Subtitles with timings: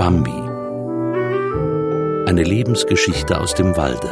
[0.00, 0.30] Bambi.
[2.26, 4.08] Eine Lebensgeschichte aus dem Walde.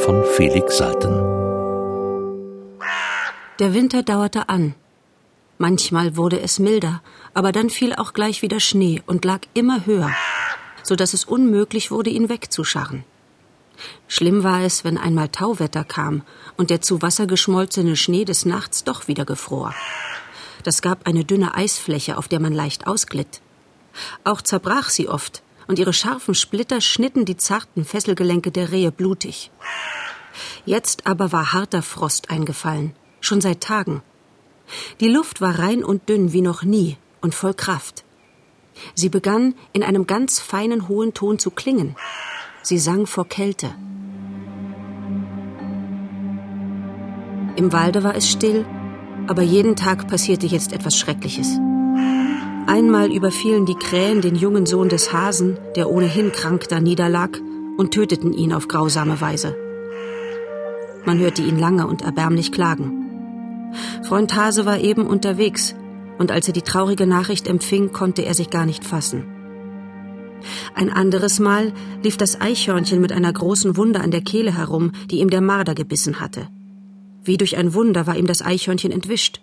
[0.00, 1.14] Von Felix Salten.
[3.60, 4.74] Der Winter dauerte an.
[5.58, 7.02] Manchmal wurde es milder,
[7.34, 10.10] aber dann fiel auch gleich wieder Schnee und lag immer höher,
[10.82, 13.04] so dass es unmöglich wurde, ihn wegzuscharren.
[14.08, 16.22] Schlimm war es, wenn einmal Tauwetter kam
[16.56, 19.72] und der zu Wasser geschmolzene Schnee des Nachts doch wieder gefror.
[20.64, 23.40] Das gab eine dünne Eisfläche, auf der man leicht ausglitt.
[24.24, 29.50] Auch zerbrach sie oft, und ihre scharfen Splitter schnitten die zarten Fesselgelenke der Rehe blutig.
[30.64, 34.02] Jetzt aber war harter Frost eingefallen, schon seit Tagen.
[35.00, 38.04] Die Luft war rein und dünn wie noch nie und voll Kraft.
[38.94, 41.96] Sie begann in einem ganz feinen hohen Ton zu klingen.
[42.62, 43.74] Sie sang vor Kälte.
[47.56, 48.64] Im Walde war es still,
[49.26, 51.58] aber jeden Tag passierte jetzt etwas Schreckliches.
[52.68, 57.40] Einmal überfielen die Krähen den jungen Sohn des Hasen, der ohnehin krank da niederlag,
[57.78, 59.56] und töteten ihn auf grausame Weise.
[61.06, 63.72] Man hörte ihn lange und erbärmlich klagen.
[64.02, 65.74] Freund Hase war eben unterwegs,
[66.18, 69.24] und als er die traurige Nachricht empfing, konnte er sich gar nicht fassen.
[70.74, 71.72] Ein anderes Mal
[72.02, 75.74] lief das Eichhörnchen mit einer großen Wunde an der Kehle herum, die ihm der Marder
[75.74, 76.48] gebissen hatte.
[77.24, 79.40] Wie durch ein Wunder war ihm das Eichhörnchen entwischt.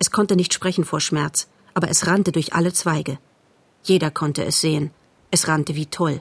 [0.00, 1.48] Es konnte nicht sprechen vor Schmerz,
[1.80, 3.18] aber es rannte durch alle Zweige.
[3.82, 4.90] Jeder konnte es sehen.
[5.30, 6.20] Es rannte wie toll.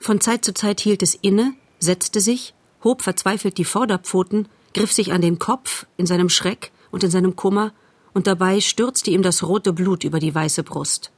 [0.00, 5.12] Von Zeit zu Zeit hielt es inne, setzte sich, hob verzweifelt die Vorderpfoten, griff sich
[5.12, 7.74] an den Kopf in seinem Schreck und in seinem Kummer,
[8.14, 11.12] und dabei stürzte ihm das rote Blut über die weiße Brust.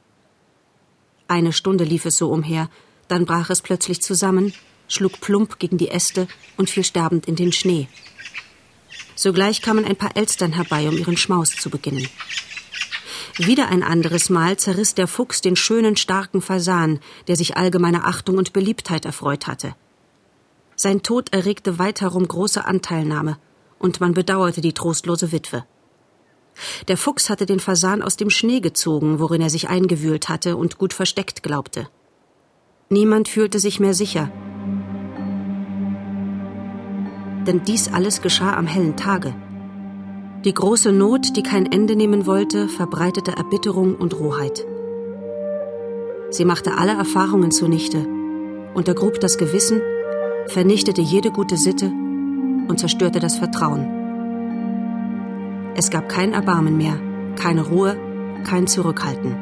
[1.29, 2.69] Eine Stunde lief es so umher,
[3.07, 4.53] dann brach es plötzlich zusammen,
[4.89, 7.87] schlug plump gegen die Äste und fiel sterbend in den Schnee.
[9.15, 12.09] Sogleich kamen ein paar Elstern herbei, um ihren Schmaus zu beginnen.
[13.39, 18.37] Wieder ein anderes Mal zerriss der Fuchs den schönen, starken Fasan, der sich allgemeiner Achtung
[18.37, 19.75] und Beliebtheit erfreut hatte.
[20.75, 23.37] Sein Tod erregte weit herum große Anteilnahme,
[23.79, 25.63] und man bedauerte die trostlose Witwe.
[26.89, 30.77] Der Fuchs hatte den Fasan aus dem Schnee gezogen, worin er sich eingewühlt hatte und
[30.77, 31.87] gut versteckt glaubte.
[32.89, 34.29] Niemand fühlte sich mehr sicher.
[37.47, 39.33] Denn dies alles geschah am hellen Tage.
[40.45, 44.65] Die große Not, die kein Ende nehmen wollte, verbreitete Erbitterung und Rohheit.
[46.29, 48.07] Sie machte alle Erfahrungen zunichte,
[48.73, 49.81] untergrub das Gewissen,
[50.47, 53.85] vernichtete jede gute Sitte und zerstörte das Vertrauen.
[55.75, 57.01] Es gab kein Erbarmen mehr,
[57.35, 57.97] keine Ruhe,
[58.45, 59.35] kein Zurückhalten.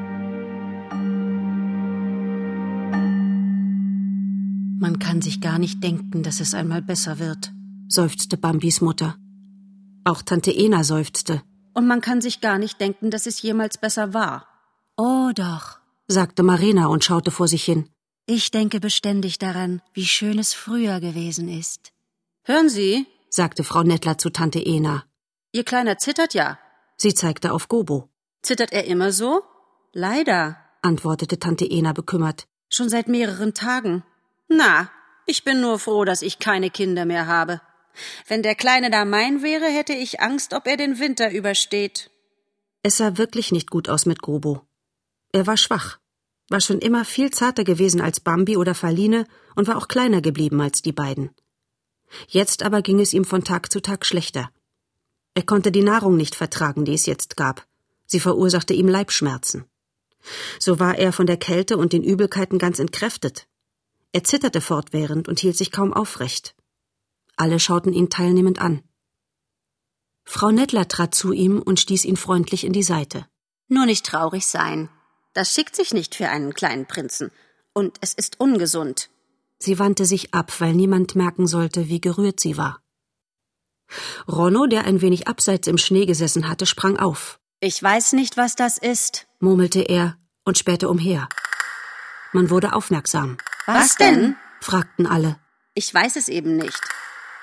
[4.79, 7.53] Man kann sich gar nicht denken, dass es einmal besser wird,
[7.87, 9.15] seufzte Bambis Mutter.
[10.07, 11.41] Auch Tante Ena seufzte.
[11.73, 14.47] Und man kann sich gar nicht denken, dass es jemals besser war.
[14.95, 17.89] Oh doch, sagte Marina und schaute vor sich hin.
[18.25, 21.91] Ich denke beständig daran, wie schön es früher gewesen ist.
[22.43, 25.03] Hören Sie, sagte Frau Nettler zu Tante Ena.
[25.51, 26.57] Ihr Kleiner zittert ja.
[26.95, 28.07] Sie zeigte auf Gobo.
[28.43, 29.41] Zittert er immer so?
[29.91, 32.47] Leider, antwortete Tante Ena bekümmert.
[32.69, 34.03] Schon seit mehreren Tagen.
[34.47, 34.89] Na,
[35.25, 37.59] ich bin nur froh, dass ich keine Kinder mehr habe.
[38.27, 42.09] Wenn der Kleine da mein wäre, hätte ich Angst, ob er den Winter übersteht.
[42.83, 44.61] Es sah wirklich nicht gut aus mit Gobo.
[45.31, 45.99] Er war schwach,
[46.49, 49.25] war schon immer viel zarter gewesen als Bambi oder Faline
[49.55, 51.31] und war auch kleiner geblieben als die beiden.
[52.27, 54.49] Jetzt aber ging es ihm von Tag zu Tag schlechter.
[55.33, 57.67] Er konnte die Nahrung nicht vertragen, die es jetzt gab.
[58.05, 59.65] Sie verursachte ihm Leibschmerzen.
[60.59, 63.47] So war er von der Kälte und den Übelkeiten ganz entkräftet.
[64.13, 66.55] Er zitterte fortwährend und hielt sich kaum aufrecht.
[67.37, 68.83] Alle schauten ihn teilnehmend an.
[70.25, 73.25] Frau Nettler trat zu ihm und stieß ihn freundlich in die Seite.
[73.69, 74.89] Nur nicht traurig sein.
[75.33, 77.31] Das schickt sich nicht für einen kleinen Prinzen.
[77.73, 79.09] Und es ist ungesund.
[79.59, 82.81] Sie wandte sich ab, weil niemand merken sollte, wie gerührt sie war.
[84.27, 87.39] Ronno, der ein wenig abseits im Schnee gesessen hatte, sprang auf.
[87.59, 91.29] Ich weiß nicht, was das ist, murmelte er und spähte umher.
[92.33, 93.37] Man wurde aufmerksam.
[93.65, 94.35] Was denn?
[94.59, 95.39] fragten alle.
[95.73, 96.81] Ich weiß es eben nicht.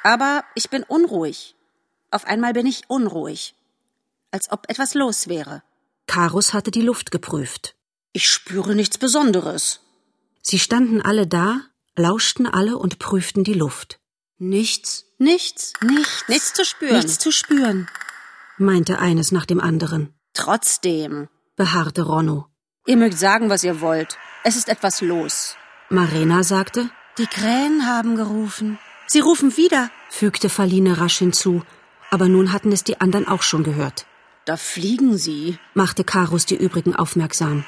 [0.05, 1.57] Aber ich bin unruhig.
[2.13, 3.55] Auf einmal bin ich unruhig.
[4.31, 5.63] Als ob etwas los wäre.
[6.07, 7.75] Karus hatte die Luft geprüft.
[8.13, 9.81] Ich spüre nichts Besonderes.
[10.43, 11.63] Sie standen alle da,
[11.97, 13.99] lauschten alle und prüften die Luft.
[14.37, 16.97] Nichts, nichts, nichts, nichts zu spüren.
[16.97, 17.89] Nichts zu spüren,
[18.59, 20.13] meinte eines nach dem anderen.
[20.35, 22.47] Trotzdem, beharrte Ronno.
[22.87, 24.19] Ihr mögt sagen, was ihr wollt.
[24.43, 25.57] Es ist etwas los.
[25.89, 28.79] Marina sagte, die Krähen haben gerufen.
[29.07, 31.63] Sie rufen wieder, fügte Faline rasch hinzu,
[32.11, 34.07] aber nun hatten es die anderen auch schon gehört.
[34.45, 37.65] Da fliegen sie, machte Karus die übrigen aufmerksam.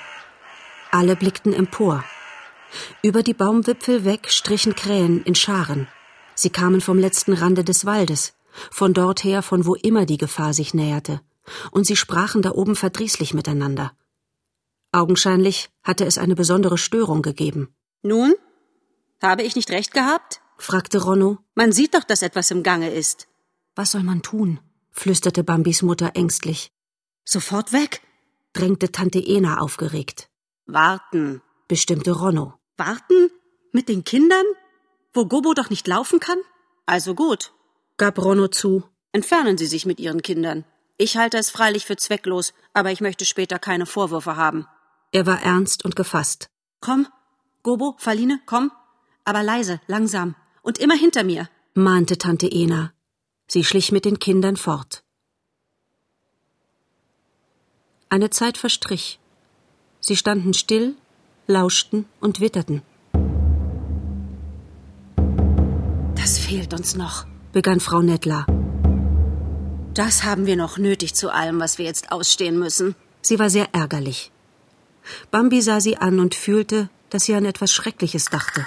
[0.91, 2.05] Alle blickten empor.
[3.03, 5.89] Über die Baumwipfel weg strichen Krähen in Scharen.
[6.35, 8.35] Sie kamen vom letzten Rande des Waldes,
[8.71, 11.21] von dort her, von wo immer die Gefahr sich näherte,
[11.71, 13.93] und sie sprachen da oben verdrießlich miteinander.
[14.93, 17.75] Augenscheinlich hatte es eine besondere Störung gegeben.
[18.03, 18.35] Nun?
[19.23, 20.41] Habe ich nicht recht gehabt?
[20.59, 21.39] Fragte Ronno.
[21.55, 23.29] Man sieht doch, dass etwas im Gange ist.
[23.75, 24.61] Was soll man tun?
[24.91, 26.71] flüsterte Bambis Mutter ängstlich.
[27.25, 28.01] Sofort weg,
[28.53, 30.31] drängte Tante Ena aufgeregt.
[30.67, 32.55] Warten, bestimmte Ronno.
[32.77, 33.31] Warten?
[33.73, 34.47] Mit den Kindern?
[35.13, 36.39] Wo Gobo doch nicht laufen kann?
[36.87, 37.53] Also gut,
[37.99, 38.85] gab Ronno zu.
[39.13, 40.65] Entfernen Sie sich mit Ihren Kindern.
[40.99, 44.67] Ich halte es freilich für zwecklos, aber ich möchte später keine Vorwürfe haben.
[45.13, 46.49] Er war ernst und gefasst.
[46.81, 47.07] Komm,
[47.63, 48.71] Gobo, Faline, komm.
[49.25, 50.37] Aber leise, langsam.
[50.67, 52.93] Und immer hinter mir, mahnte Tante Ena.
[53.47, 55.05] Sie schlich mit den Kindern fort.
[58.09, 59.21] Eine Zeit verstrich.
[60.01, 60.97] Sie standen still,
[61.47, 62.83] lauschten und witterten.
[66.17, 68.45] Das fehlt uns noch, begann Frau Nettler.
[69.95, 72.97] Das haben wir noch nötig zu allem, was wir jetzt ausstehen müssen.
[73.23, 74.33] Sie war sehr ärgerlich.
[75.31, 78.67] Bambi sah sie an und fühlte, dass sie an etwas Schreckliches dachte.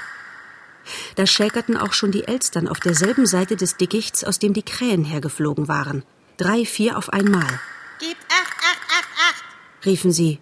[1.16, 5.04] Da schäkerten auch schon die Elstern auf derselben Seite des Dickichts, aus dem die Krähen
[5.04, 6.04] hergeflogen waren.
[6.38, 7.60] Drei, vier auf einmal.
[8.00, 10.40] Gebt acht, acht, acht, acht, riefen sie.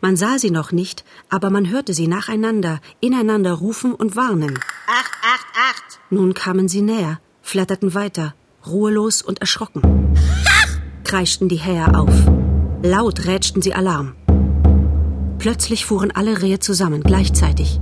[0.00, 4.58] Man sah sie noch nicht, aber man hörte sie nacheinander, ineinander rufen und warnen.
[4.86, 6.00] Acht, acht, acht.
[6.10, 8.34] Nun kamen sie näher, flatterten weiter,
[8.66, 10.14] ruhelos und erschrocken.
[10.48, 10.78] Ach!
[11.04, 12.14] kreischten die Häher auf.
[12.82, 14.14] Laut rätschten sie Alarm.
[15.38, 17.80] Plötzlich fuhren alle Rehe zusammen, gleichzeitig.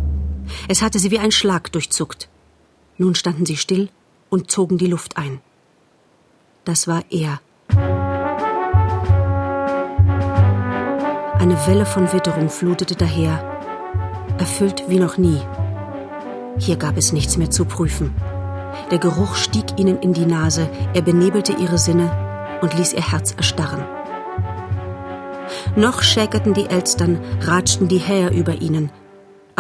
[0.69, 2.29] Es hatte sie wie ein Schlag durchzuckt.
[2.99, 3.89] Nun standen sie still
[4.29, 5.41] und zogen die Luft ein.
[6.65, 7.41] Das war er.
[11.39, 13.43] Eine Welle von Witterung flutete daher,
[14.39, 15.41] erfüllt wie noch nie.
[16.59, 18.15] Hier gab es nichts mehr zu prüfen.
[18.91, 23.33] Der Geruch stieg ihnen in die Nase, er benebelte ihre Sinne und ließ ihr Herz
[23.33, 23.83] erstarren.
[25.77, 28.91] Noch schäkerten die Elstern, ratschten die Häher über ihnen,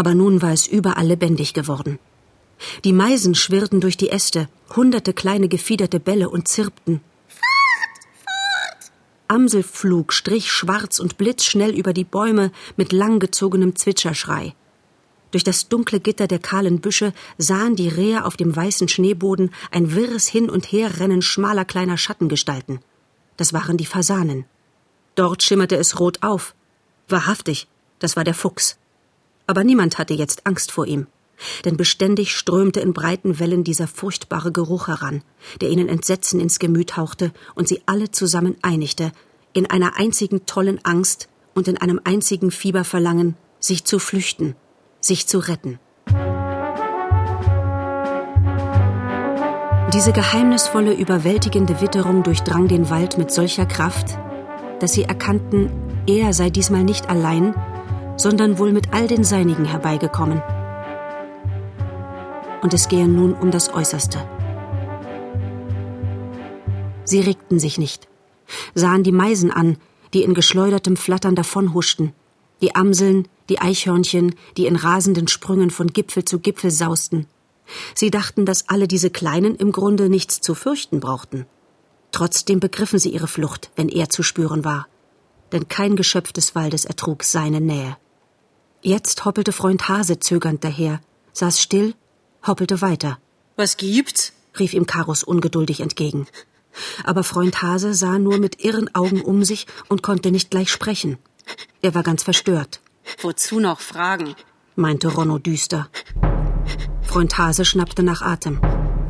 [0.00, 1.98] aber nun war es überall lebendig geworden.
[2.84, 7.02] Die Meisen schwirrten durch die Äste, hunderte kleine gefiederte Bälle und zirpten.
[7.28, 8.92] Fort, fort!
[9.28, 14.54] Amselflug strich schwarz und blitzschnell über die Bäume mit langgezogenem Zwitscherschrei.
[15.32, 19.94] Durch das dunkle Gitter der kahlen Büsche sahen die Rehe auf dem weißen Schneeboden ein
[19.94, 22.78] wirres Hin- und Herrennen schmaler kleiner Schattengestalten.
[23.36, 24.46] Das waren die Fasanen.
[25.14, 26.54] Dort schimmerte es rot auf.
[27.06, 27.68] Wahrhaftig,
[27.98, 28.79] das war der Fuchs
[29.50, 31.08] aber niemand hatte jetzt Angst vor ihm,
[31.64, 35.22] denn beständig strömte in breiten Wellen dieser furchtbare Geruch heran,
[35.60, 39.10] der ihnen Entsetzen ins Gemüt hauchte und sie alle zusammen einigte,
[39.52, 44.54] in einer einzigen tollen Angst und in einem einzigen Fieberverlangen, sich zu flüchten,
[45.00, 45.80] sich zu retten.
[49.92, 54.16] Diese geheimnisvolle, überwältigende Witterung durchdrang den Wald mit solcher Kraft,
[54.78, 55.72] dass sie erkannten,
[56.06, 57.52] er sei diesmal nicht allein,
[58.20, 60.42] sondern wohl mit all den Seinigen herbeigekommen.
[62.62, 64.18] Und es gehe nun um das Äußerste.
[67.04, 68.08] Sie regten sich nicht,
[68.74, 69.78] sahen die Meisen an,
[70.12, 72.12] die in geschleudertem Flattern davonhuschten,
[72.60, 77.26] die Amseln, die Eichhörnchen, die in rasenden Sprüngen von Gipfel zu Gipfel sausten.
[77.94, 81.46] Sie dachten, dass alle diese Kleinen im Grunde nichts zu fürchten brauchten.
[82.12, 84.88] Trotzdem begriffen sie ihre Flucht, wenn er zu spüren war.
[85.52, 87.96] Denn kein Geschöpf des Waldes ertrug seine Nähe.
[88.82, 91.00] Jetzt hoppelte Freund Hase zögernd daher,
[91.32, 91.94] saß still,
[92.46, 93.18] hoppelte weiter.
[93.56, 94.32] Was gibt's?
[94.58, 96.26] rief ihm Karus ungeduldig entgegen.
[97.04, 101.18] Aber Freund Hase sah nur mit irren Augen um sich und konnte nicht gleich sprechen.
[101.82, 102.80] Er war ganz verstört.
[103.20, 104.34] Wozu noch fragen?
[104.76, 105.88] meinte Ronno düster.
[107.02, 108.60] Freund Hase schnappte nach Atem.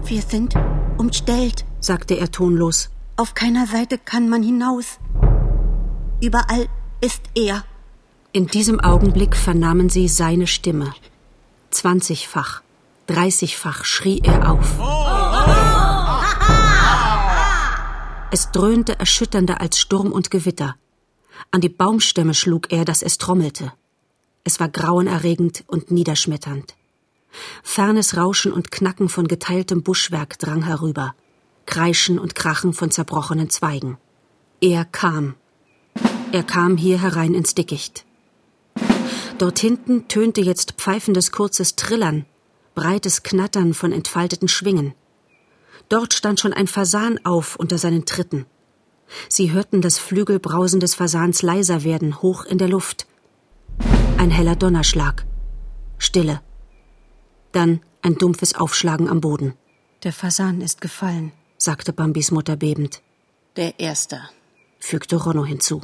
[0.04, 0.54] Wir sind
[0.98, 2.90] umstellt, sagte er tonlos.
[3.16, 4.98] Auf keiner Seite kann man hinaus.
[6.20, 6.68] Überall
[7.00, 7.64] ist er.
[8.32, 10.94] In diesem Augenblick vernahmen sie seine Stimme.
[11.70, 12.62] Zwanzigfach,
[13.08, 14.78] dreißigfach schrie er auf.
[18.30, 20.76] Es dröhnte erschütternder als Sturm und Gewitter.
[21.50, 23.72] An die Baumstämme schlug er, dass es trommelte.
[24.44, 26.76] Es war grauenerregend und niederschmetternd.
[27.64, 31.16] Fernes Rauschen und Knacken von geteiltem Buschwerk drang herüber,
[31.66, 33.98] Kreischen und Krachen von zerbrochenen Zweigen.
[34.60, 35.34] Er kam.
[36.30, 38.04] Er kam hier herein ins Dickicht.
[39.40, 42.26] Dort hinten tönte jetzt pfeifendes kurzes Trillern,
[42.74, 44.92] breites Knattern von entfalteten Schwingen.
[45.88, 48.44] Dort stand schon ein Fasan auf unter seinen Tritten.
[49.30, 53.06] Sie hörten das Flügelbrausen des Fasans leiser werden, hoch in der Luft.
[54.18, 55.24] Ein heller Donnerschlag.
[55.96, 56.42] Stille.
[57.52, 59.54] Dann ein dumpfes Aufschlagen am Boden.
[60.02, 63.00] Der Fasan ist gefallen, sagte Bambis Mutter bebend.
[63.56, 64.20] Der Erste,
[64.80, 65.80] fügte Ronno hinzu.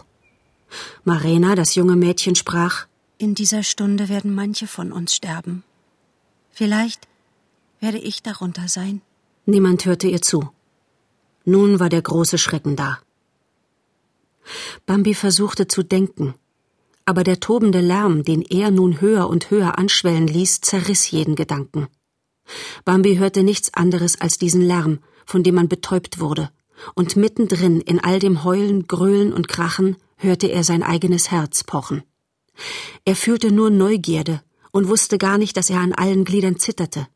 [1.05, 2.87] Marena, das junge Mädchen, sprach
[3.19, 5.65] In dieser Stunde werden manche von uns sterben.
[6.51, 7.09] Vielleicht
[7.81, 9.01] werde ich darunter sein.
[9.47, 10.51] Niemand hörte ihr zu.
[11.47, 12.99] Nun war der große Schrecken da.
[14.85, 16.35] Bambi versuchte zu denken,
[17.07, 21.89] aber der tobende Lärm, den er nun höher und höher anschwellen ließ, zerriss jeden Gedanken.
[22.85, 26.51] Bambi hörte nichts anderes als diesen Lärm, von dem man betäubt wurde,
[26.95, 32.03] und mittendrin in all dem Heulen, Gröhlen und Krachen hörte er sein eigenes Herz pochen.
[33.05, 37.09] Er fühlte nur Neugierde und wusste gar nicht, dass er an allen Gliedern zitterte.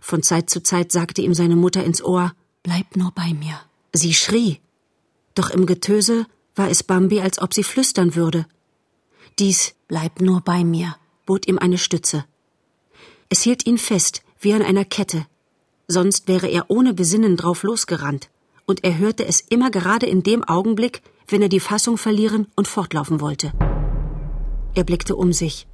[0.00, 3.60] Von Zeit zu Zeit sagte ihm seine Mutter ins Ohr Bleib nur bei mir.
[3.92, 4.60] Sie schrie,
[5.34, 8.46] doch im Getöse war es Bambi, als ob sie flüstern würde.
[9.38, 12.24] Dies Bleib nur bei mir bot ihm eine Stütze.
[13.28, 15.26] Es hielt ihn fest, wie an einer Kette,
[15.86, 18.30] sonst wäre er ohne Besinnen drauf losgerannt,
[18.66, 22.66] und er hörte es immer gerade in dem Augenblick, wenn er die Fassung verlieren und
[22.66, 23.52] fortlaufen wollte.
[24.78, 25.66] Er blickte um sich.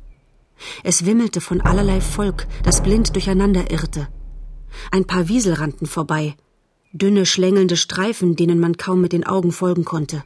[0.82, 4.08] Es wimmelte von allerlei Volk, das blind durcheinander irrte.
[4.90, 6.36] Ein paar Wiesel rannten vorbei,
[6.94, 10.24] dünne, schlängelnde Streifen, denen man kaum mit den Augen folgen konnte.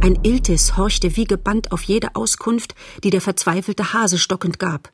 [0.00, 4.92] Ein Iltis horchte wie gebannt auf jede Auskunft, die der verzweifelte Hase stockend gab.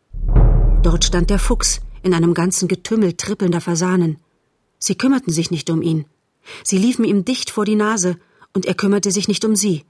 [0.82, 4.16] Dort stand der Fuchs in einem ganzen Getümmel trippelnder Fasanen.
[4.78, 6.06] Sie kümmerten sich nicht um ihn.
[6.64, 8.16] Sie liefen ihm dicht vor die Nase,
[8.54, 9.84] und er kümmerte sich nicht um sie.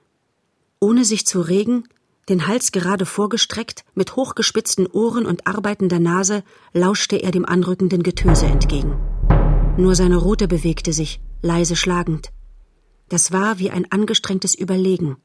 [0.80, 1.84] Ohne sich zu regen,
[2.30, 8.46] den Hals gerade vorgestreckt, mit hochgespitzten Ohren und arbeitender Nase, lauschte er dem anrückenden Getöse
[8.46, 8.98] entgegen.
[9.76, 12.30] Nur seine Rute bewegte sich, leise schlagend.
[13.08, 15.16] Das war wie ein angestrengtes Überlegen.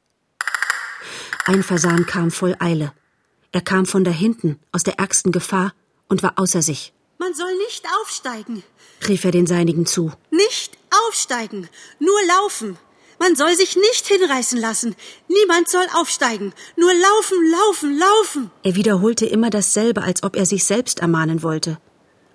[1.46, 2.92] Ein Fasan kam voll Eile.
[3.52, 5.74] Er kam von dahinten, aus der ärgsten Gefahr,
[6.10, 6.94] und war außer sich.
[7.20, 8.64] Man soll nicht aufsteigen,
[9.08, 10.12] rief er den Seinigen zu.
[10.32, 11.70] Nicht aufsteigen,
[12.00, 12.78] nur laufen.
[13.20, 14.96] Man soll sich nicht hinreißen lassen.
[15.28, 16.54] Niemand soll aufsteigen.
[16.76, 18.52] Nur laufen, laufen, laufen.
[18.64, 21.78] Er wiederholte immer dasselbe, als ob er sich selbst ermahnen wollte.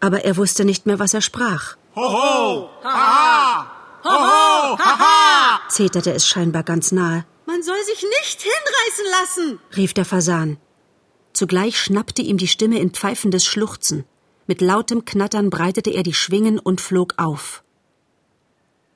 [0.00, 1.76] Aber er wusste nicht mehr, was er sprach.
[1.94, 2.70] Hoho!
[2.82, 3.70] Haha!
[4.04, 4.78] Hoho!
[4.78, 5.60] Haha!
[5.68, 7.26] zeterte es scheinbar ganz nahe.
[7.46, 10.58] Man soll sich nicht hinreißen lassen, rief der Fasan.
[11.32, 14.04] Zugleich schnappte ihm die Stimme in pfeifendes Schluchzen.
[14.46, 17.62] Mit lautem Knattern breitete er die Schwingen und flog auf.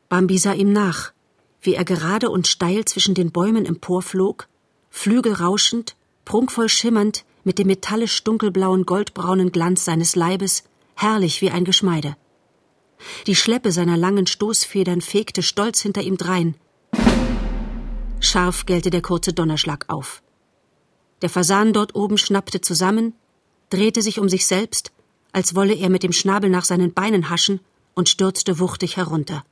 [0.09, 1.14] Bambi sah ihm nach,
[1.65, 4.49] wie er gerade und steil zwischen den Bäumen emporflog,
[4.91, 11.65] Flügel rauschend, prunkvoll schimmernd, mit dem metallisch dunkelblauen goldbraunen Glanz seines Leibes, herrlich wie ein
[11.65, 12.17] Geschmeide.
[13.27, 16.55] Die Schleppe seiner langen Stoßfedern fegte stolz hinter ihm drein.
[18.21, 20.23] Scharf gellte der kurze Donnerschlag auf.
[21.23, 23.15] Der Fasan dort oben schnappte zusammen,
[23.71, 24.93] drehte sich um sich selbst,
[25.33, 27.61] als wolle er mit dem Schnabel nach seinen Beinen haschen
[27.95, 29.45] und stürzte wuchtig herunter.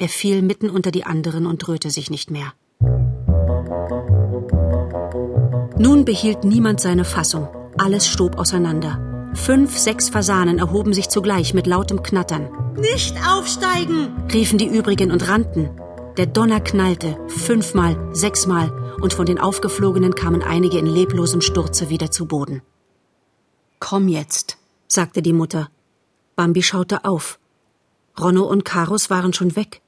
[0.00, 2.52] Er fiel mitten unter die anderen und rührte sich nicht mehr.
[5.76, 7.48] Nun behielt niemand seine Fassung.
[7.78, 9.32] Alles stob auseinander.
[9.34, 12.48] Fünf, sechs Fasanen erhoben sich zugleich mit lautem Knattern.
[12.76, 14.12] Nicht aufsteigen!
[14.32, 15.70] riefen die übrigen und rannten.
[16.16, 22.10] Der Donner knallte, fünfmal, sechsmal, und von den Aufgeflogenen kamen einige in leblosem Sturze wieder
[22.10, 22.62] zu Boden.
[23.80, 25.70] Komm jetzt, sagte die Mutter.
[26.36, 27.38] Bambi schaute auf.
[28.18, 29.82] Ronno und Karus waren schon weg.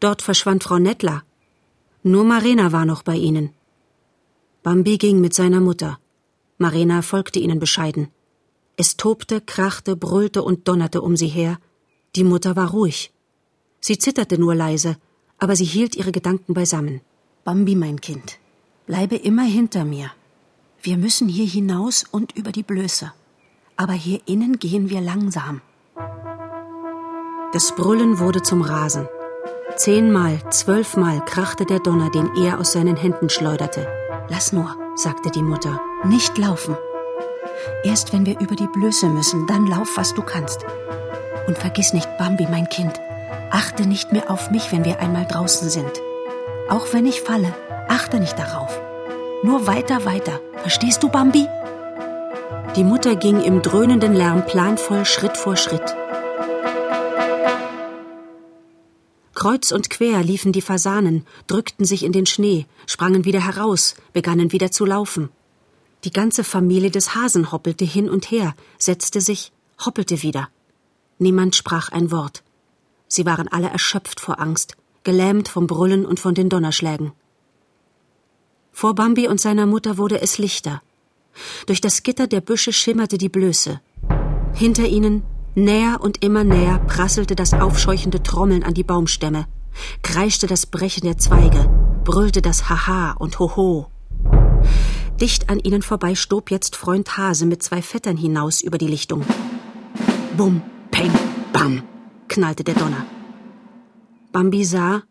[0.00, 1.22] Dort verschwand Frau Nettler.
[2.02, 3.50] Nur Marena war noch bei ihnen.
[4.62, 5.98] Bambi ging mit seiner Mutter.
[6.58, 8.08] Marena folgte ihnen bescheiden.
[8.76, 11.58] Es tobte, krachte, brüllte und donnerte um sie her.
[12.14, 13.12] Die Mutter war ruhig.
[13.80, 14.96] Sie zitterte nur leise,
[15.38, 17.00] aber sie hielt ihre Gedanken beisammen.
[17.44, 18.38] Bambi, mein Kind,
[18.86, 20.10] bleibe immer hinter mir.
[20.82, 23.12] Wir müssen hier hinaus und über die Blöße.
[23.76, 25.60] Aber hier innen gehen wir langsam.
[27.52, 29.08] Das Brüllen wurde zum Rasen.
[29.76, 33.86] Zehnmal, zwölfmal krachte der Donner, den er aus seinen Händen schleuderte.
[34.28, 36.76] Lass nur, sagte die Mutter, nicht laufen.
[37.84, 40.64] Erst wenn wir über die Blöße müssen, dann lauf, was du kannst.
[41.46, 43.00] Und vergiss nicht, Bambi, mein Kind,
[43.50, 46.00] achte nicht mehr auf mich, wenn wir einmal draußen sind.
[46.70, 47.54] Auch wenn ich falle,
[47.88, 48.80] achte nicht darauf.
[49.42, 50.40] Nur weiter, weiter.
[50.56, 51.46] Verstehst du, Bambi?
[52.76, 55.94] Die Mutter ging im dröhnenden Lärm planvoll Schritt vor Schritt.
[59.46, 64.50] Kreuz und quer liefen die Fasanen, drückten sich in den Schnee, sprangen wieder heraus, begannen
[64.50, 65.28] wieder zu laufen.
[66.02, 69.52] Die ganze Familie des Hasen hoppelte hin und her, setzte sich,
[69.84, 70.48] hoppelte wieder.
[71.20, 72.42] Niemand sprach ein Wort.
[73.06, 77.12] Sie waren alle erschöpft vor Angst, gelähmt vom Brüllen und von den Donnerschlägen.
[78.72, 80.82] Vor Bambi und seiner Mutter wurde es lichter.
[81.66, 83.80] Durch das Gitter der Büsche schimmerte die Blöße.
[84.54, 85.22] Hinter ihnen,
[85.56, 89.46] näher und immer näher, prasselte das aufscheuchende Trommeln an die Baumstämme,
[90.02, 91.68] kreischte das Brechen der Zweige,
[92.04, 93.90] brüllte das Haha und Hoho.
[95.20, 99.24] Dicht an ihnen vorbei stob jetzt Freund Hase mit zwei Vettern hinaus über die Lichtung.
[100.36, 100.60] Bum,
[100.90, 101.12] peng,
[101.52, 101.82] bam,
[102.28, 103.06] knallte der Donner.
[104.32, 105.02] Bambi sah,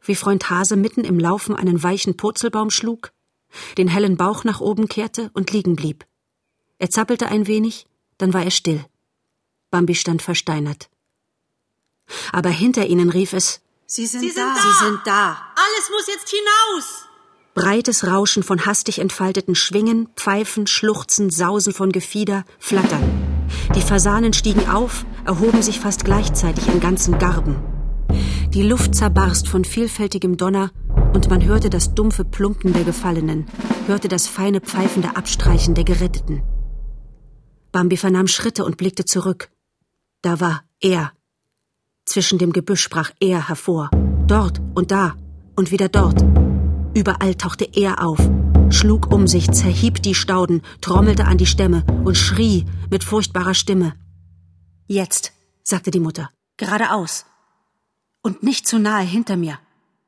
[0.00, 3.12] wie Freund Hase mitten im Laufen einen weichen Purzelbaum schlug,
[3.76, 6.06] den hellen Bauch nach oben kehrte und liegen blieb.
[6.78, 8.82] Er zappelte ein wenig, dann war er still.
[9.70, 10.90] Bambi stand versteinert.
[12.32, 14.54] Aber hinter ihnen rief es Sie sind, Sie sind da.
[14.54, 14.62] da.
[14.62, 15.36] Sie sind da.
[15.56, 17.04] Alles muss jetzt hinaus.
[17.54, 23.02] Breites Rauschen von hastig entfalteten Schwingen, Pfeifen, Schluchzen, Sausen von Gefieder, Flattern.
[23.74, 27.56] Die Fasanen stiegen auf, erhoben sich fast gleichzeitig in ganzen Garben.
[28.50, 30.70] Die Luft zerbarst von vielfältigem Donner,
[31.12, 33.46] und man hörte das dumpfe Plumpen der Gefallenen,
[33.86, 36.42] hörte das feine pfeifende Abstreichen der Geretteten.
[37.72, 39.50] Bambi vernahm Schritte und blickte zurück.
[40.22, 41.12] Da war er.
[42.04, 43.90] Zwischen dem Gebüsch brach er hervor.
[44.26, 45.16] Dort und da
[45.56, 46.22] und wieder dort.
[46.94, 48.18] Überall tauchte er auf,
[48.70, 53.94] schlug um sich, zerhieb die Stauden, trommelte an die Stämme und schrie mit furchtbarer Stimme.
[54.86, 57.24] Jetzt, sagte die Mutter, geradeaus.
[58.22, 59.58] Und nicht zu nahe hinter mir.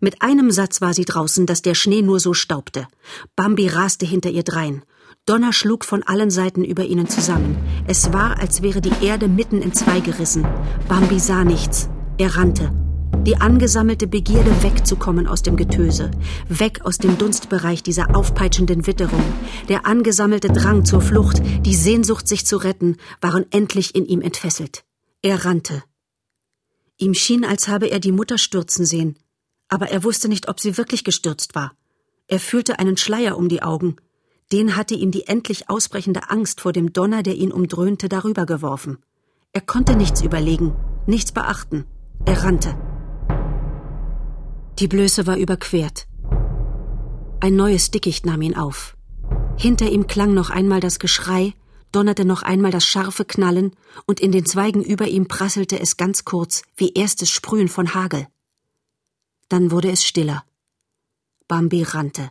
[0.01, 2.89] Mit einem Satz war sie draußen, dass der Schnee nur so staubte.
[3.37, 4.83] Bambi raste hinter ihr drein.
[5.25, 7.57] Donner schlug von allen Seiten über ihnen zusammen.
[7.87, 10.45] Es war, als wäre die Erde mitten in zwei gerissen.
[10.89, 11.89] Bambi sah nichts.
[12.19, 12.73] Er rannte.
[13.25, 16.11] Die angesammelte Begierde wegzukommen aus dem Getöse,
[16.49, 19.23] weg aus dem Dunstbereich dieser aufpeitschenden Witterung,
[19.69, 24.83] der angesammelte Drang zur Flucht, die Sehnsucht, sich zu retten, waren endlich in ihm entfesselt.
[25.23, 25.85] Er rannte.
[26.97, 29.17] Ihm schien, als habe er die Mutter stürzen sehen,
[29.69, 31.77] aber er wusste nicht, ob sie wirklich gestürzt war.
[32.27, 33.97] Er fühlte einen Schleier um die Augen.
[34.53, 38.99] Den hatte ihm die endlich ausbrechende Angst vor dem Donner, der ihn umdröhnte, darüber geworfen.
[39.53, 41.87] Er konnte nichts überlegen, nichts beachten.
[42.27, 42.77] Er rannte.
[44.79, 46.07] Die Blöße war überquert.
[47.41, 48.95] Ein neues Dickicht nahm ihn auf.
[49.57, 51.55] Hinter ihm klang noch einmal das Geschrei,
[51.91, 53.75] donnerte noch einmal das scharfe Knallen,
[54.07, 58.27] und in den Zweigen über ihm prasselte es ganz kurz, wie erstes Sprühen von Hagel.
[59.49, 60.45] Dann wurde es stiller.
[61.49, 62.31] Bambi rannte.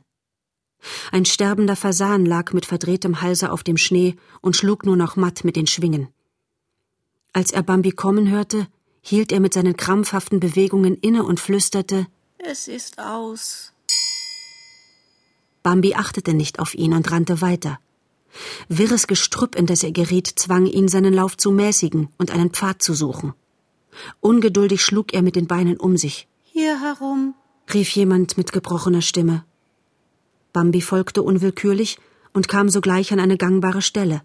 [1.12, 5.44] Ein sterbender Fasan lag mit verdrehtem Halse auf dem Schnee und schlug nur noch matt
[5.44, 6.08] mit den Schwingen.
[7.34, 8.68] Als er Bambi kommen hörte,
[9.02, 13.74] hielt er mit seinen krampfhaften Bewegungen inne und flüsterte Es ist aus.
[15.64, 17.80] Bambi achtete nicht auf ihn und rannte weiter.
[18.68, 22.82] Wirres Gestrüpp, in das er geriet, zwang ihn, seinen Lauf zu mäßigen und einen Pfad
[22.82, 23.34] zu suchen.
[24.22, 26.28] Ungeduldig schlug er mit den Beinen um sich.
[26.44, 27.36] Hier herum.
[27.74, 29.46] rief jemand mit gebrochener Stimme.
[30.54, 31.98] Bambi folgte unwillkürlich
[32.34, 34.22] und kam sogleich an eine gangbare Stelle.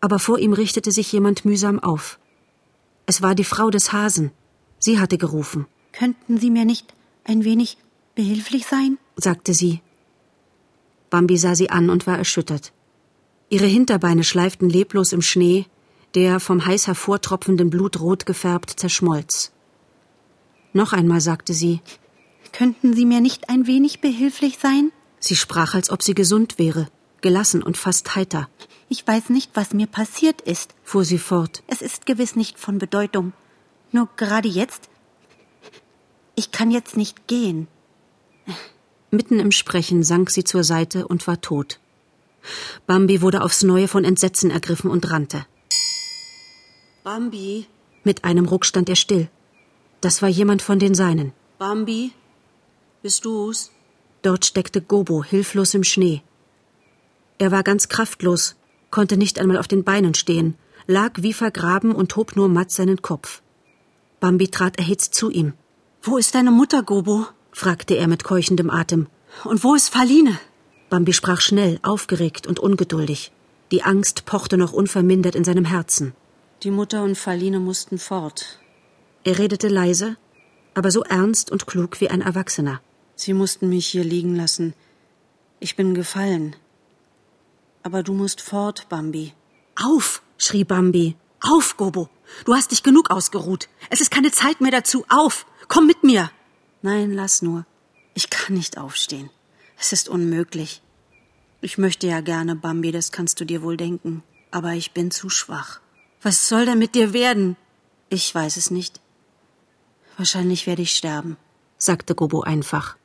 [0.00, 2.18] Aber vor ihm richtete sich jemand mühsam auf.
[3.06, 4.30] Es war die Frau des Hasen.
[4.78, 5.66] Sie hatte gerufen.
[5.92, 6.92] Könnten Sie mir nicht
[7.24, 7.78] ein wenig
[8.14, 8.98] behilflich sein?
[9.16, 9.80] sagte sie.
[11.10, 12.72] Bambi sah sie an und war erschüttert.
[13.48, 15.66] Ihre Hinterbeine schleiften leblos im Schnee,
[16.14, 19.52] der vom heiß hervortropfenden Blut rot gefärbt zerschmolz.
[20.72, 21.80] Noch einmal sagte sie.
[22.56, 24.90] Könnten Sie mir nicht ein wenig behilflich sein?
[25.20, 26.88] Sie sprach, als ob sie gesund wäre,
[27.20, 28.48] gelassen und fast heiter.
[28.88, 31.62] Ich weiß nicht, was mir passiert ist, fuhr sie fort.
[31.66, 33.34] Es ist gewiss nicht von Bedeutung.
[33.92, 34.88] Nur gerade jetzt.
[36.34, 37.68] Ich kann jetzt nicht gehen.
[39.10, 41.78] Mitten im Sprechen sank sie zur Seite und war tot.
[42.86, 45.44] Bambi wurde aufs Neue von Entsetzen ergriffen und rannte.
[47.04, 47.66] Bambi,
[48.02, 49.28] Mit einem Ruck stand er still.
[50.00, 51.32] Das war jemand von den Seinen.
[51.58, 52.12] Bambi,
[53.06, 53.70] bist du's?
[54.22, 56.22] Dort steckte Gobo hilflos im Schnee.
[57.38, 58.56] Er war ganz kraftlos,
[58.90, 60.56] konnte nicht einmal auf den Beinen stehen,
[60.88, 63.42] lag wie vergraben und hob nur matt seinen Kopf.
[64.18, 65.52] Bambi trat erhitzt zu ihm.
[66.02, 67.28] Wo ist deine Mutter, Gobo?
[67.52, 69.06] fragte er mit keuchendem Atem.
[69.44, 70.36] Und wo ist Faline?
[70.90, 73.30] Bambi sprach schnell, aufgeregt und ungeduldig.
[73.70, 76.12] Die Angst pochte noch unvermindert in seinem Herzen.
[76.64, 78.58] Die Mutter und Faline mussten fort.
[79.22, 80.16] Er redete leise,
[80.74, 82.80] aber so ernst und klug wie ein Erwachsener.
[83.16, 84.74] Sie mussten mich hier liegen lassen.
[85.58, 86.54] Ich bin gefallen.
[87.82, 89.32] Aber du musst fort, Bambi.
[89.74, 90.22] Auf!
[90.38, 91.16] schrie Bambi.
[91.40, 92.08] Auf, Gobo!
[92.44, 93.68] Du hast dich genug ausgeruht.
[93.88, 95.04] Es ist keine Zeit mehr dazu.
[95.08, 95.46] Auf!
[95.66, 96.30] Komm mit mir!
[96.82, 97.64] Nein, lass nur.
[98.14, 99.30] Ich kann nicht aufstehen.
[99.78, 100.82] Es ist unmöglich.
[101.60, 104.22] Ich möchte ja gerne, Bambi, das kannst du dir wohl denken.
[104.50, 105.80] Aber ich bin zu schwach.
[106.22, 107.56] Was soll denn mit dir werden?
[108.08, 109.00] Ich weiß es nicht.
[110.16, 111.36] Wahrscheinlich werde ich sterben.
[111.78, 112.96] sagte Gobo einfach.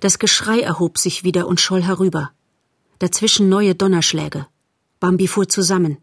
[0.00, 2.30] Das Geschrei erhob sich wieder und scholl herüber.
[2.98, 4.46] Dazwischen neue Donnerschläge.
[5.00, 5.98] Bambi fuhr zusammen.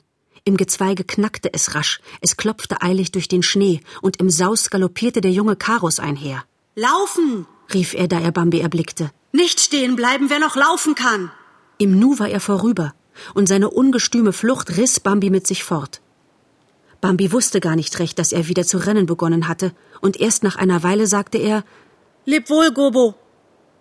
[0.45, 5.19] Im Gezweige knackte es rasch, es klopfte eilig durch den Schnee, und im Saus galoppierte
[5.19, 6.43] der junge Karus einher.
[6.75, 7.47] Laufen!
[7.73, 9.11] rief er, da er Bambi erblickte.
[9.31, 11.31] Nicht stehen bleiben, wer noch laufen kann!
[11.77, 12.93] Im Nu war er vorüber,
[13.33, 15.99] und seine ungestüme Flucht riss Bambi mit sich fort.
[17.01, 20.55] Bambi wusste gar nicht recht, dass er wieder zu rennen begonnen hatte, und erst nach
[20.55, 21.63] einer Weile sagte er
[22.25, 23.15] Leb wohl, Gobo.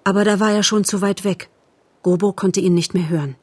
[0.04, 1.48] Aber da war er schon zu weit weg.
[2.02, 3.36] Gobo konnte ihn nicht mehr hören.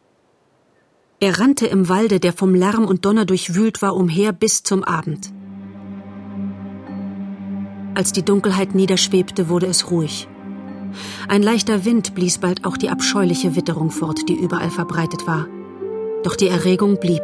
[1.20, 5.32] Er rannte im Walde, der vom Lärm und Donner durchwühlt war, umher bis zum Abend.
[7.94, 10.28] Als die Dunkelheit niederschwebte, wurde es ruhig.
[11.28, 15.48] Ein leichter Wind blies bald auch die abscheuliche Witterung fort, die überall verbreitet war.
[16.24, 17.22] Doch die Erregung blieb.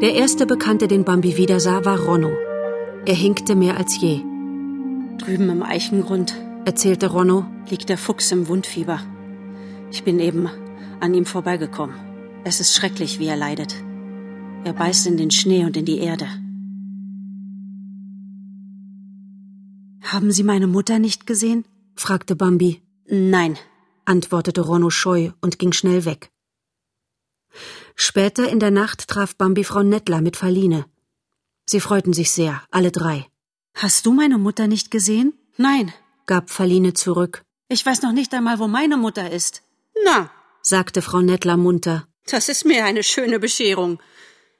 [0.00, 2.32] Der erste Bekannte, den Bambi wiedersah, war Ronno.
[3.06, 4.20] Er hinkte mehr als je.
[5.18, 6.34] Drüben im Eichengrund,
[6.64, 9.00] erzählte Ronno, liegt der Fuchs im Wundfieber.
[9.90, 10.48] Ich bin eben
[11.00, 11.96] an ihm vorbeigekommen.
[12.44, 13.74] Es ist schrecklich, wie er leidet.
[14.64, 16.26] Er beißt in den Schnee und in die Erde.
[20.02, 21.64] Haben Sie meine Mutter nicht gesehen?
[21.94, 22.82] fragte Bambi.
[23.08, 23.58] Nein,
[24.04, 26.30] antwortete Ronno scheu und ging schnell weg.
[27.94, 30.86] Später in der Nacht traf Bambi Frau Nettler mit Faline.
[31.66, 33.26] Sie freuten sich sehr, alle drei.
[33.74, 35.34] Hast du meine Mutter nicht gesehen?
[35.56, 35.92] Nein,
[36.26, 37.44] gab Faline zurück.
[37.68, 39.62] Ich weiß noch nicht einmal, wo meine Mutter ist.
[40.04, 40.30] Na,
[40.60, 42.06] sagte Frau Nettler munter.
[42.26, 44.00] Das ist mir eine schöne Bescherung.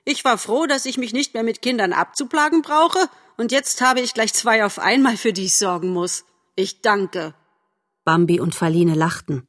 [0.05, 4.01] Ich war froh, dass ich mich nicht mehr mit Kindern abzuplagen brauche, und jetzt habe
[4.01, 6.25] ich gleich zwei auf einmal, für die ich sorgen muss.
[6.55, 7.35] Ich danke.
[8.05, 9.47] Bambi und Faline lachten.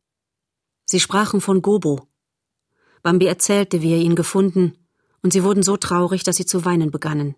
[0.86, 2.08] Sie sprachen von Gobo.
[3.02, 4.78] Bambi erzählte, wie er ihn gefunden,
[5.22, 7.36] und sie wurden so traurig, dass sie zu weinen begannen.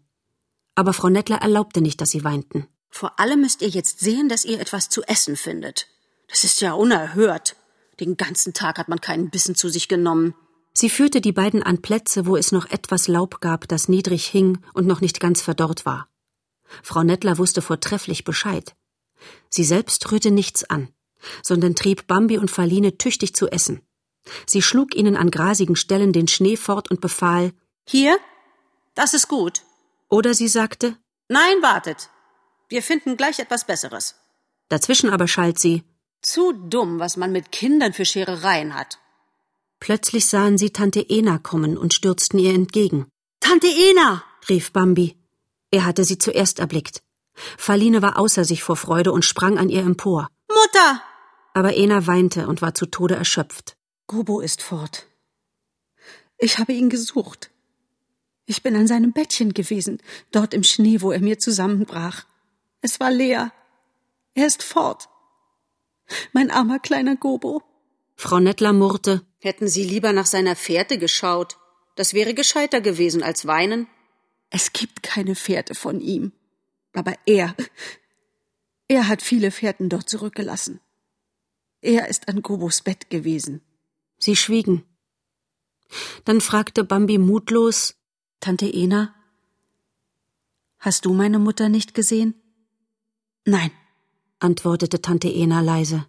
[0.76, 2.68] Aber Frau Nettler erlaubte nicht, dass sie weinten.
[2.96, 5.88] Vor allem müsst ihr jetzt sehen, dass ihr etwas zu essen findet.
[6.30, 7.58] Das ist ja unerhört.
[8.00, 10.34] Den ganzen Tag hat man keinen Bissen zu sich genommen.
[10.72, 14.60] Sie führte die beiden an Plätze, wo es noch etwas Laub gab, das niedrig hing
[14.74, 16.08] und noch nicht ganz verdorrt war.
[16.84, 18.78] Frau Nettler wusste vortrefflich Bescheid.
[19.50, 20.88] Sie selbst rührte nichts an,
[21.44, 23.82] sondern trieb Bambi und Faline tüchtig zu essen.
[24.46, 27.52] Sie schlug ihnen an grasigen Stellen den Schnee fort und befahl
[27.86, 28.18] Hier?
[28.94, 29.64] Das ist gut.
[30.08, 30.96] Oder sie sagte
[31.28, 32.10] Nein, wartet.
[32.70, 34.16] Wir finden gleich etwas Besseres.
[34.70, 35.84] Dazwischen aber schalt sie
[36.26, 38.98] zu dumm, was man mit Kindern für Scherereien hat.
[39.80, 43.06] Plötzlich sahen sie Tante Ena kommen und stürzten ihr entgegen.
[43.40, 44.24] Tante Ena!
[44.50, 45.16] rief Bambi.
[45.70, 47.04] Er hatte sie zuerst erblickt.
[47.58, 50.28] Faline war außer sich vor Freude und sprang an ihr empor.
[50.50, 51.02] Mutter!
[51.54, 53.76] Aber Ena weinte und war zu Tode erschöpft.
[54.08, 55.06] Gobo ist fort.
[56.38, 57.52] Ich habe ihn gesucht.
[58.46, 60.02] Ich bin an seinem Bettchen gewesen,
[60.32, 62.26] dort im Schnee, wo er mir zusammenbrach.
[62.82, 63.52] Es war leer.
[64.34, 65.10] Er ist fort.
[66.34, 67.64] Mein armer kleiner Gobo.
[68.16, 69.26] Frau Nettler murrte.
[69.40, 71.58] Hätten Sie lieber nach seiner Fährte geschaut.
[71.96, 73.88] Das wäre gescheiter gewesen als weinen.
[74.50, 76.32] Es gibt keine Fährte von ihm.
[76.94, 77.56] Aber er,
[78.88, 80.80] er hat viele Fährten dort zurückgelassen.
[81.82, 83.62] Er ist an Gobos Bett gewesen.
[84.18, 84.86] Sie schwiegen.
[86.24, 87.96] Dann fragte Bambi mutlos
[88.40, 89.16] Tante Ena,
[90.78, 92.36] hast du meine Mutter nicht gesehen?
[93.48, 93.72] Nein
[94.40, 96.06] antwortete Tante Ena leise.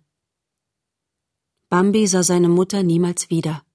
[1.68, 3.65] Bambi sah seine Mutter niemals wieder.